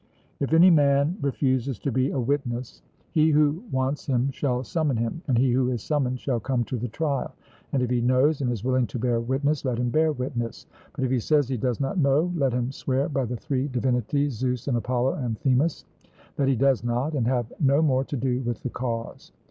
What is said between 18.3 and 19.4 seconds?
with the cause.